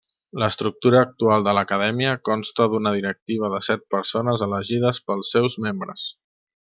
L’estructura 0.43 1.01
actual 1.07 1.43
de 1.47 1.51
l’Acadèmia 1.57 2.13
consta 2.29 2.67
d'una 2.71 2.93
directiva 2.95 3.51
de 3.55 3.59
set 3.67 3.85
persones 3.97 4.47
elegides 4.47 5.03
pels 5.11 5.31
seus 5.37 5.59
membres. 5.69 6.09